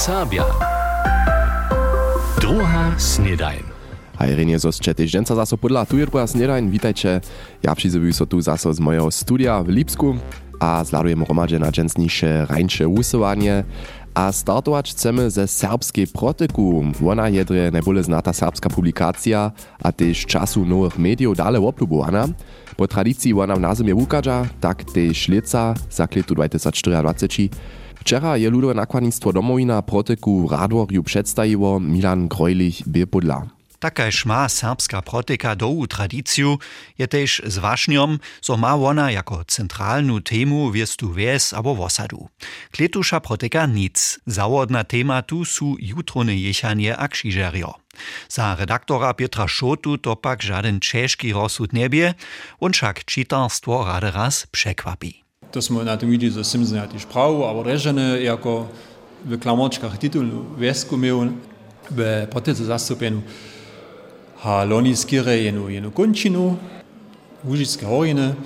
[0.00, 0.48] Serbia.
[2.40, 3.60] Druga snedajn.
[4.16, 7.20] Hajrenie zo ste týždenca zaso podľa tu je snedajn, vítajte.
[7.60, 10.16] Ja přizovuju so tu zaso z mojho studia v Lipsku
[10.60, 13.64] a zladujem hromadže na dženstniše rajnše usovanie.
[14.14, 16.84] A startować chcemy ze serbskiej protyku.
[17.06, 22.28] Ona jedre nebole znata serbska publikacja, a też czasu nowych mediów dalej oplubowana.
[22.76, 27.48] Po tradycji ona w nazwie ukadza, tak też lica za kletu 2024.
[27.94, 33.59] Wczera je ludowe nakładnictwo domowina protyku Radworju przedstawiło Milan Grojlich Biepodla.
[33.80, 36.60] Takajž má serbska protika dołu tradiciju,
[37.00, 42.28] je tež z wašňom, so ma ona jako centralnu temu wiestu wies abo wosadu.
[42.76, 47.80] Kletusza protika nic, zawodna tema tu su jutrone jechanie a krzyżerio.
[48.28, 52.14] Za redaktora Pietra Szotu to pak żaden czeszki rozsud niebie,
[52.60, 55.24] on však čitarstvo rade raz przekwapi.
[55.52, 58.68] To smo na tym videli, że Simpson ja też prawo, aber reżene jako
[59.24, 60.22] w klamoczkach tytuł
[60.58, 61.32] wiesku miał
[61.90, 63.22] w protyce zastąpieniu
[64.42, 66.58] ha loniskire jenu jenu končinu,
[67.44, 68.36] užické horine,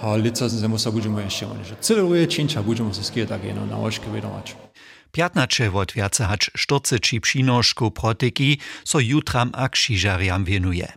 [0.00, 3.68] a lica se musa budemo ještě oni, že celé činča budemo se skvět tak jenom
[3.68, 4.69] na oške vědomačku.
[5.12, 10.92] 15 wotwiacacz szturcyci przynożku protyki so jutram a krzyżariam wienuje.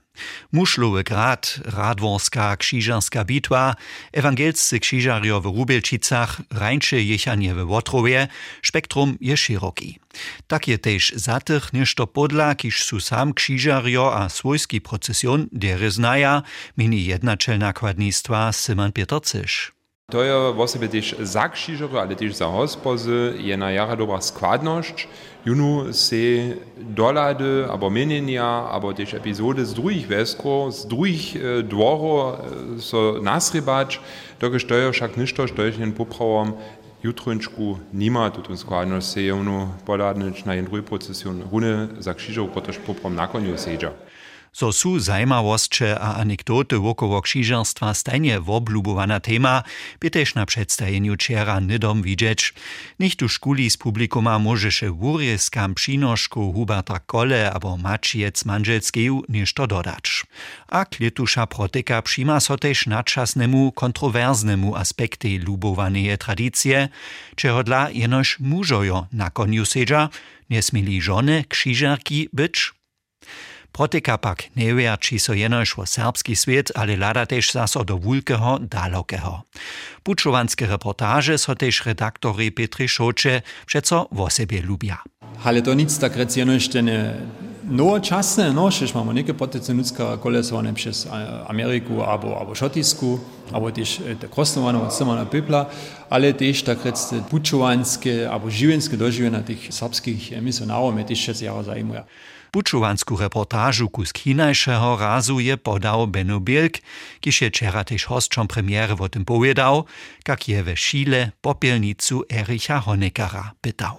[0.52, 3.75] Muszlowy Grad, Radworska krzyżarska bitwa,
[4.11, 7.81] ewangelscy krzyżario w Rubelcicach, Rańczy jechanie w
[8.64, 10.00] spektrum je szeroki.
[10.48, 15.92] Tak je też za tych nieszto podla, kiż su sam krzyżario a swojski procesjon dery
[15.92, 16.42] znaja,
[16.77, 19.83] mini jedna czelna kładnictwa Simon Pietercysz.
[20.04, 20.12] Cysz.
[20.12, 24.22] To je v sebi tež za kšižero, ale tež za hospozy, je na jara dobra
[24.22, 25.08] składność.
[25.45, 32.36] Junu se dolady, albo menenia, albo tež epizody z drugich weskov, z drugich e, dworov
[32.78, 34.00] e, so nasrybać,
[34.40, 36.54] dokiż to je však ništo, što je poprawom
[37.04, 42.80] jutrynčku nima tutun składność se junu poladnič na jen drugi procesjon rune za kšižero, protože
[42.80, 43.92] poprawom nakoniu sedža.
[44.53, 49.64] So su zajmawostcze a anekdoty wokoło krzyżerstwa stajnie woblubowana tema,
[49.99, 52.53] by też na przedstawieniu czera nydom widzieć.
[52.99, 59.53] Nicht tu szkuli z publikuma może się wóryskam przynoszku Huberta Kole albo Maciec Manżelskiego niż
[59.53, 60.23] to dodać.
[60.67, 63.73] A kletusza protyka przyma so też nadczasnemu,
[64.75, 66.89] aspekty lubowanej tradycje,
[67.35, 68.37] czego dla jenoż
[69.11, 70.09] na koniu sedza,
[70.49, 72.73] nie smili żony krzyżerki być.
[73.73, 77.98] Proteka pak ne veja, či so jenož v serbski svet ali lada tež zaso do
[77.98, 79.42] vulkeho, dalokeho.
[80.06, 85.02] Pučovanske reportaže so tež redaktori Petri Šoče přeco v osebje ljubja.
[85.44, 87.17] Ale to nic takrat jenož tene
[87.66, 91.08] novočasne, no, šeš imamo neke potece ljudska kolesovane čez
[91.48, 93.17] Ameriku, abo, abo Šotisku,
[93.52, 95.66] abo tež e, te krosnovano od Simona Pepla,
[96.10, 101.33] ali tež takrat se pučovanske, abo živenske doživljena teh srpskih e, misionarov me tež še
[101.42, 102.06] zjava zajmuja.
[102.53, 106.73] Pučuwansku reportażu kus kinajšeho razu je podał Benno Bielk,
[107.19, 109.83] kiż je wczera też hostczom premiery o tym powiedział,
[110.27, 113.97] jak je we Szile popielnicu Ericha Honeckera pytał.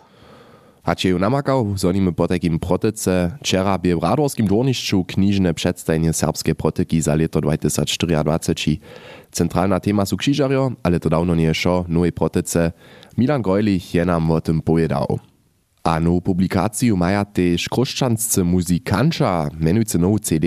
[0.85, 6.55] Hacie ju namakał, zonimy po takim protyce, wczera bie w Radorskim dworniszczu kniżne przedstawienie serbskie
[6.55, 8.79] protyki za leto 2024.
[9.33, 12.73] Centralna tema su krzyżario, ale to dawno nie jeszcze nowej protyce.
[13.19, 15.19] Milan Grojlich je nam o tym powiedział.
[15.85, 20.47] A nowu publikaciju maja też kruszczanscy muzikanča, menujcy nowu CD,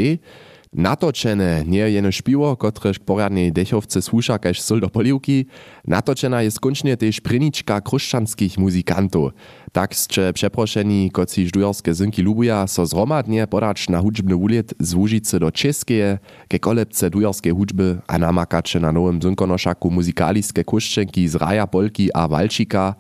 [0.74, 5.48] Natočene nie jeno špiwo, kotrež poradnej dechowce słusza kaž sol do poliwki,
[5.88, 9.34] natočena je skončne też pryniczka kruszczanskich muzykantów.
[9.72, 15.52] Tak ste przeproszeni, koci żdujorske zynki lubuja, so zromadnie podać na hudźbny uliet z do
[15.52, 22.10] Czeskie, ke kolebce dujorskiej hudźby, a namakacze na nowym zynkonoszaku muzykaliskie kuszczenki z Raja Polki
[22.14, 22.96] a Walčika,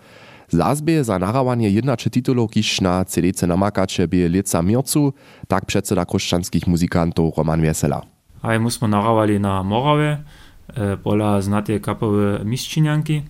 [0.49, 5.13] Zazbie za narawanie jednače titulów kiż na CDC namakacze bie lica mircu,
[5.47, 8.01] tak przedseda kruszczanskich muzykantów Roman Wiesela.
[8.41, 10.23] A my smo narawali na Morawie,
[10.67, 13.23] e, pola znatie kapowe mistrzynianki.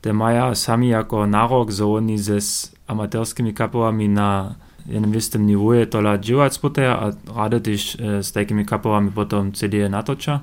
[0.00, 2.38] Te maja sami jako narok, że oni ze
[2.86, 4.54] amatorskimi kapowami na
[4.86, 10.40] jednym istym niwoje tola dziewać spoteja, a rade też z takimi kapowami potom CD natocza.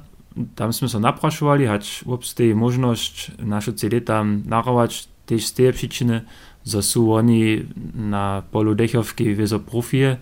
[0.56, 6.22] Tam sme sa naprašovali, hać obsteje možnosť našu CD tam narować też z tej przyczyny,
[6.66, 7.66] że są oni
[7.96, 10.18] na polu dechowki wieso profie,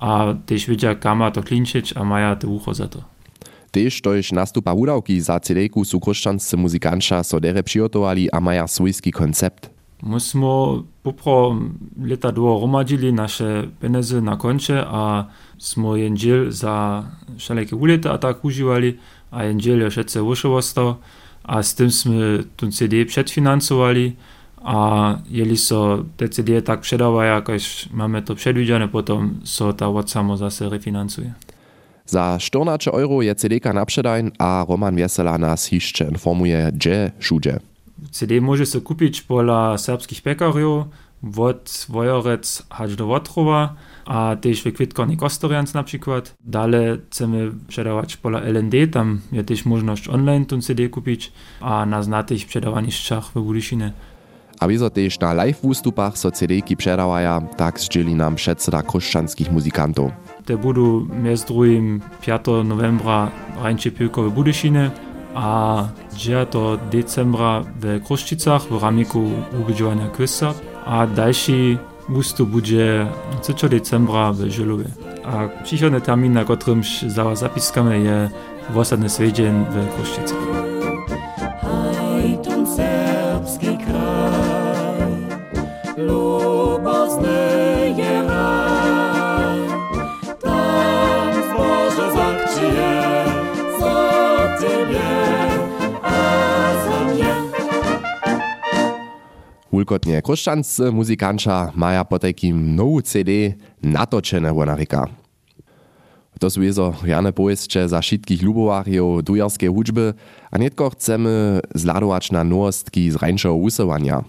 [0.00, 3.00] a też wiedzą, kama to klinczyć, a mają to ucho za to.
[3.70, 9.12] Tež tož nastupa udawki za CD-ku su kruščanscy muzikanča so dere přijotowali a maja swójski
[9.12, 9.70] koncept.
[10.02, 11.56] My smo popro
[12.02, 15.28] leta dwo romadzili nasze penezy na koncie, a
[15.58, 17.04] smo jen dziel za
[17.38, 18.98] wszelakie ulety a tak używali,
[19.30, 20.60] a jen dziel jeszcze wyszło
[21.44, 24.16] a z tym sme tu CD przedfinansowali,
[24.64, 30.36] a jeli so CD tak przedawają, jakoś mamy to przedwidziane, potom so ta od samo
[30.36, 31.32] zase refinansuje.
[32.06, 37.58] Za 14 euro je CD-ka napředajn a Roman Wiesela nas hišće informuje, gdzie šudzie.
[38.10, 40.84] CD może se kupić pola serbskich pekariów,
[41.36, 43.74] od Wojorec aż do Wotrowa,
[44.06, 46.34] a też w Kwitkornik Ostorians na przykład.
[46.44, 52.02] Dalej chcemy przedawać pola LND, tam jest też możliwość online ten CD kupić, a na
[52.02, 53.92] znatych przedawaniszczach w Budyszynie.
[54.60, 60.12] A wieso też na live wystupach so CD-ki przedawaja, tak zdzieli nam przedseda kruszczanskich muzykantów.
[60.44, 63.30] Te budu między drugim 5 novembra
[63.62, 64.90] rańcze piłko w Budyszynie,
[65.34, 65.84] a
[66.16, 66.48] 9
[66.92, 69.30] decembra w Kruszczycach w ramiku
[69.60, 70.54] ubydziowania Kysa,
[70.84, 71.78] a dalszy
[72.08, 73.06] wystup będzie
[73.56, 74.84] 3 decembra w Żylowie.
[75.24, 78.30] A przychodny termin, na którym za zapiskamy je
[78.70, 79.94] w ostatni swiedzień w
[99.72, 103.30] Wulkotnie kruszczanscy muzykanča maja po takim nowu CD
[103.82, 105.06] natočene wonarika.
[106.40, 110.00] To są jezo rjane powieście za wszystkich lubowarjów dujarskie hudźby,
[110.50, 114.24] a nietko chcemy zladować na nowostki z rańszego usuwania.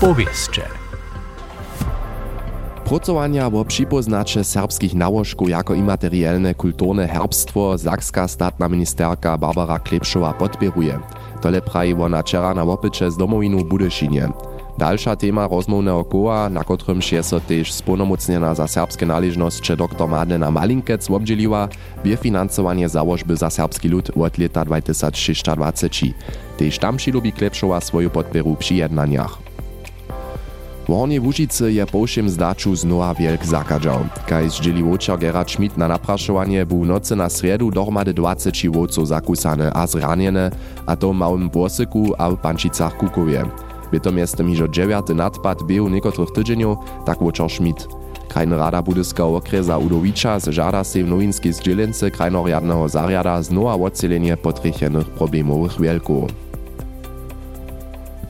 [0.00, 0.83] Powieście.
[2.84, 10.98] Pracowania připoznače serbskich nałożków jako imaterialne kulturne herbstwo Zakska statna ministerka Barbara Klepszowa podpieruje.
[11.40, 14.28] Tole praji wona wczera na łopycze z domowinu w Budyszynie.
[14.78, 21.10] Dalsza tema rozmownego koła, na którym się też spunomocniona za serbskie należności dr Madlena Malinkec
[21.10, 21.68] obdzieliła,
[22.04, 26.14] wie finansowanie założby za serbski lud od lata 2026.
[26.56, 29.43] Też tam lubi Klepszowa swoją podpieru przy jednaniach.
[30.84, 34.04] W Hornej Łužicy je po všem zdaču znova wielk zakadžał.
[34.28, 39.72] Kaj zdzieli łočar Gerard Schmidt na napraszowanie był nocy na sredu dohromady 20 wódców zakusane
[39.72, 39.86] a
[40.86, 43.44] a to w małym Włosyku a w Pančicach Kukowie.
[43.92, 47.88] By to miestem hižo dziewiaty nadpad był niekotrych tydzieniów, tak łočar Schmidt.
[48.28, 55.10] Krajna rada Budyskiego okresa Udowicza żada się w nowinskiej zdzielence krajnorjadnego zariada znowa odcelenie potrychenych
[55.10, 56.43] problemowych wielków.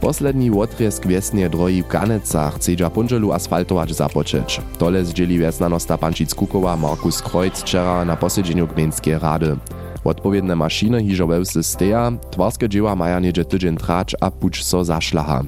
[0.05, 4.61] Posledni wotrjesk wiesnie droji w Kanecach chcedza punżelu asfaltować zapoczeć.
[4.79, 9.57] Tole zdzieli wiesnanosta Pančic Kukowa Markus Kreuz wczera na posiedzeniu gminskiej rady.
[10.05, 15.43] Odpowiedne maszyny hižo wełsy steja, twarskie dzieła maja niedzie tydzień trać a puć so zaszlaha.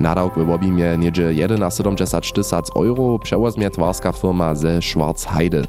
[0.00, 5.62] Nadawk w obimie niedzie 1,70 tysac euro przewozmie twarska firma ze Schwarzheide.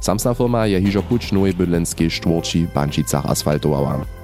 [0.00, 4.23] Samsna firma je hižo puć nowej bydlenskiej sztworci w Pančicach asfaltowała.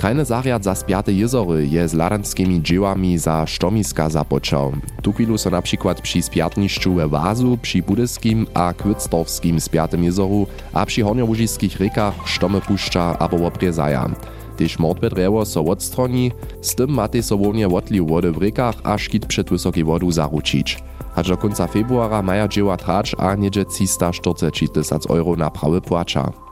[0.00, 4.72] Krajny zariad za spiate jezory je z ladanskimi dziełami za sztomiska zapoczął.
[5.02, 10.46] Tu chwilu so na przykład przy spiatniszczu we Wazu, przy Budyskim a Kwyctorfskim spiatym jezoru,
[10.72, 14.10] a przy horniołużyskich rykach sztomy puszcza abo opriezaja.
[14.56, 16.32] Tež mordwe drewo so odstroni,
[16.62, 20.78] z tym matej so wownie wotliw wody w rykach a szkit przed wysokiej wodu zaručić.
[21.14, 26.49] Aż do końca februara maja dzieła trać a niedzie 340 tysac euro naprawy płacza.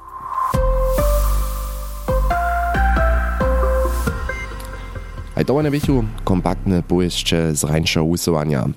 [5.38, 8.74] Aj toho ne wichu, kompaktne pojeszcze z rańsza usuwania.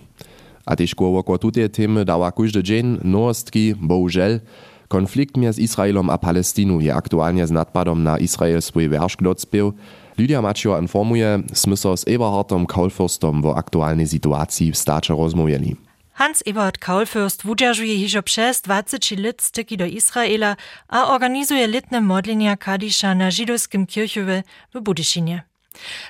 [0.62, 4.46] A tež kôr woko tutie témy dáva každý deň novostky, bohužel,
[4.86, 9.74] konflikt między Izraelom a Palestínu je aktuálne s nadpadom na Izrael svoj veršk docpiev.
[10.22, 15.74] Lydia Mačio informuje, sme so s Eberhardom Kaulfürstom o aktuálnej situácii v stáče rozmluvili.
[16.22, 20.62] Hans-Eberhard Kaulfürst wudziażuje hižo przez 20 lat styki do Izraela
[20.94, 25.51] a organizuje litne modlenia Kadisza na żydowskim kirchowie w Budyšinie.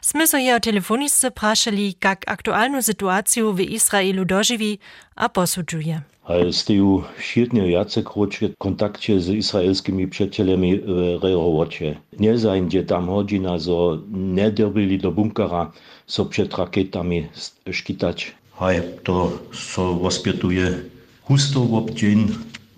[0.01, 4.79] Sme so je o telefonisce prašali, kak aktualnu sytuaciju w Izraelu doživi
[5.15, 6.01] a posudžuje.
[6.25, 11.97] Ale steju širtnje jacekročje kontakcie z izraelskimi przyjacielami w rejowocie.
[12.19, 15.71] Nie zajdzie tam godzina, zo nie dobili do bunkera,
[16.07, 17.27] so przed rakietami
[17.71, 18.35] szkitać.
[18.53, 20.79] Haj, to so wospietuje
[21.23, 22.27] husto w obdzień,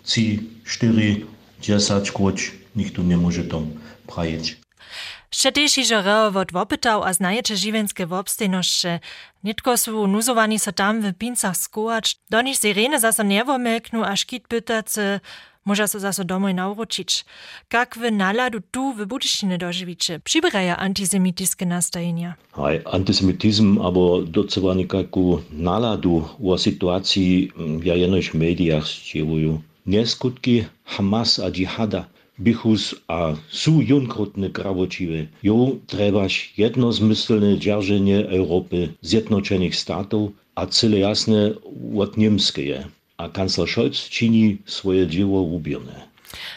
[0.06, 1.26] ci 4,
[1.62, 3.68] 10 kroć, nikt tu nie może tam
[4.08, 4.63] prajić.
[5.34, 9.00] Hižo reo wot wopytał a znaječe živenske wobstejnosće.
[9.44, 14.48] Nitko su nuzowani so tam w pincach skołacz, do nich sirene zaso nerwomilknu a szkit
[14.48, 15.20] pytace,
[15.66, 17.26] może so zaso domoj nauročić.
[17.70, 22.34] Kak w naladu tu w Budyszczyny dożywicie, przybieraja antisemitiskie nastajenia.
[22.52, 27.52] Haj, antisemitizm, aber docela nikakú náladu o situácii
[27.84, 29.62] ja jenož v médiách zčievujú.
[29.86, 35.28] Neskutky Hamas a džihada bichus a su junkrotne krawočiwe.
[35.44, 41.52] Jo trebaš jednozmyslne dzierżenie Europy Zjednoczonych Statów, a cyle jasne
[41.96, 42.16] od.
[43.18, 46.14] A kancler Scholz czyni swoje dzieło ubierne.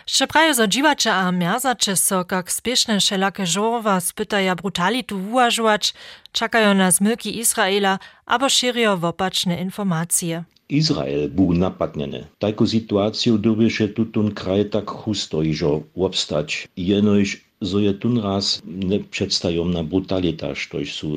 [0.06, 0.66] Še prajo za
[1.12, 5.95] a mierzacze so, jak spieszne wszelakie żorowa spytaja brutalitu uważać,
[6.33, 8.47] czekają na zmyki Izraela, albo
[9.09, 10.45] opaczne informacje.
[10.69, 12.27] Izrael był napadniony.
[12.39, 16.69] Taką sytuację dobysze tutun kraj tak chusto iżo obstać.
[16.77, 20.49] Jenoś zo je tun raz ne przedstajomna brutalita,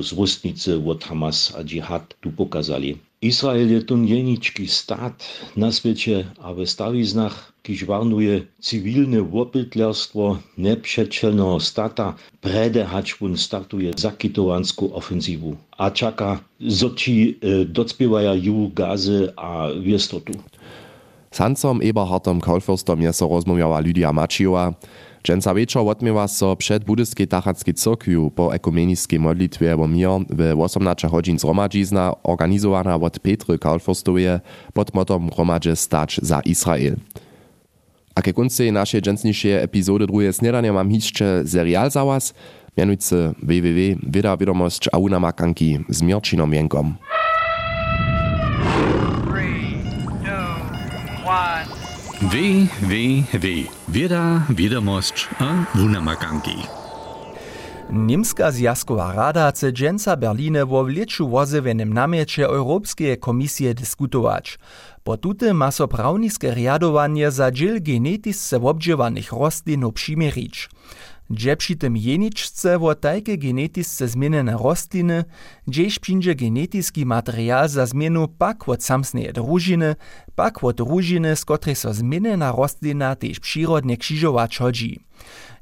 [0.01, 2.97] zwostnicy od Hamas a džihad tu pokazali.
[3.21, 5.23] Izrael je tun jenički stat
[5.55, 14.95] na świecie, a w stawiznach, kiž warnuje cywilne wopytlerstwo neprzeczelnego stata, prede hačbun startuje zakitowansku
[14.95, 20.33] ofensiwu, a czeka, zo ci e, docpiewaja ju gazy a wiestotu.
[21.31, 24.73] Sancom Eberhardom Kaulfürstom je so rozmawiała Lydia Maciova,
[25.23, 31.09] Dżęca wieczor odmiewa so przed budyskiej tachackiej cyrkwiu po ekumeniskiej modlitwie o mier w 18
[31.09, 34.39] godzin zromadzizna organizowana od Petry Kaulforstowie
[34.73, 36.95] pod motom Gromadzie Stać za Izrael.
[38.15, 42.33] A ke kunce naszej dżęcniejszej epizody drugie snedania mam jeszcze serial za was,
[42.77, 43.95] mianujcy www.
[44.03, 46.95] Wieda Wiadomość a unamakanki z Mirčinom Jenkom.
[52.21, 53.67] W, W, W.
[53.87, 56.55] Wieda, wiadomość a wunamakanki.
[57.89, 64.59] Niemska zjazkowa rada chce dżęca Berliny wo wleczu wozywenym namiecie Europskie Komisje dyskutować.
[65.03, 69.33] Po tute ma so prawniskie riadowanie za dziel genetisce obdziewanych
[69.91, 70.69] przymierzyć.
[71.31, 75.25] Dże przy tym jeniczce wo tajke genetisce zmienione rostliny,
[75.67, 79.95] gdzieś przyjdzie genetiski materiał za zmienu pak od samsnej drużyny,
[80.35, 84.99] pak od drużyny, z której so zmieniona rostlina przyrodnie krzyżować chodzi.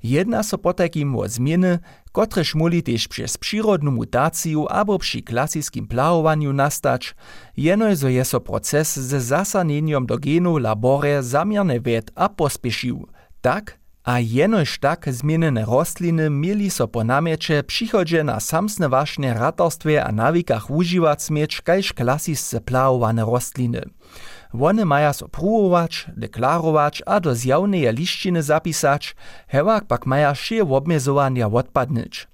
[0.03, 1.79] Jedna so po takim o zmiany,
[2.12, 7.15] kotrež moli też przez przyrodną mutację albo przy klasickim plawowaniu nastać,
[7.57, 13.07] jeno zo je so proces ze zasaneniem do genu labore zamierne wet a pospieszył.
[13.41, 20.03] Tak, a jenož tak zmienene rostliny mieli so po namiecie przychodzie na samsne wašne ratarstwie
[20.03, 23.81] a nawikach używać smieć kajż klasisce plawowane rostliny.
[24.53, 25.27] One maja so
[26.17, 29.15] deklarować a do zjawneje liściny zapisać,
[29.47, 32.27] hewak pak maja šie obmiezowania odpadnyć.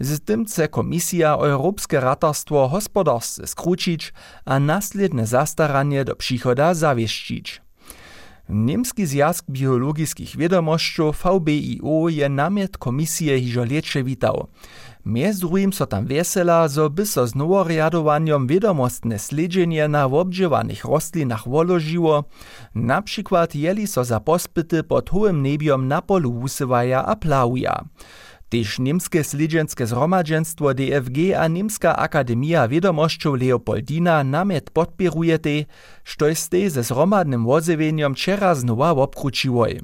[0.00, 4.12] Z tym chce Komisja Europskie Ratarstwo hospodarsce skrócić
[4.44, 7.65] a następne zastaranie do przychoda zawieszcić.
[8.48, 14.46] Niemski Zjazk biologickich wiadomościów VBIO je namiet komisje hižo lieče witał.
[15.06, 21.48] Miez drugim so tam wesela, zo by so z noworiadowaniem wiadomostne sledzenie na obdziewanych rostlinach
[21.48, 22.24] woložiło,
[22.74, 27.84] na przykład jeli so za pospyty pod hołym nebiom na polu usywaja a plawuja.
[28.46, 35.66] Tež Niemske slidženske zhromadženstvo DFG a Niemska akademia wiadomościów Leopoldina namet podpirujete,
[36.06, 39.82] štož ste ze zhromadnym wozewenjom čera znova obkručiłoj.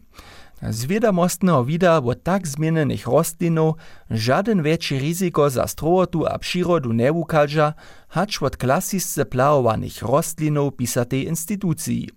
[0.70, 3.74] Z wiadomostnego wida od tak zmienionych rostlinów
[4.10, 7.72] żaden większy ryzyko za strowotu a przyrodu nie ukaże,
[8.08, 12.08] hacz od klasisce plawowanych rostlinów pisatej instytucji.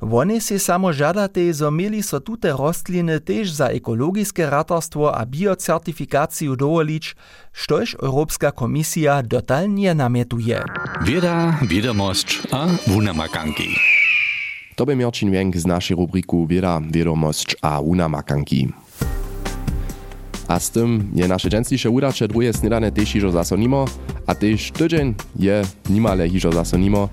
[0.00, 6.56] One se samo żadate, zo mieli so tute rostliny też za ekologiskie ratarstwo a biocertyfikację
[6.56, 7.16] dowolić,
[7.52, 10.64] štož Europska komisja dotalnie namietuje.
[11.04, 13.85] Wieda, wiadomość a wunamakanki.
[14.76, 18.68] To by Mirčin Wenk z naszej rubriku Wieda, Wiadomość a unamakanki.
[20.48, 23.84] A z tym je nasze dżęslisze udacze drugie snedane też hižo zaso nimo,
[24.26, 27.08] a też tydzień je nimale hižo zaso nimo.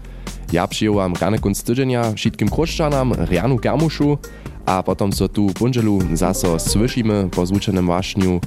[0.51, 4.17] Ja przyjąłam rany kunc tydzienia wszystkim kruszczanam, Rianu Kermuszu,
[4.65, 8.41] a potom so tu punżelu zaso słyszymy po zvučenym wašniu,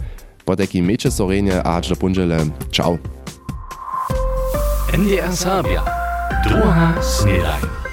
[0.44, 2.38] po takim mecze sorenie a do punżele.
[2.70, 2.99] Ciao.
[4.99, 5.82] NDR Sabia.
[6.44, 7.86] Druga snedaj.